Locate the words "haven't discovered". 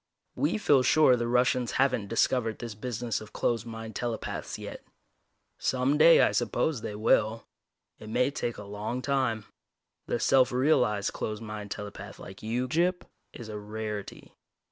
1.73-2.57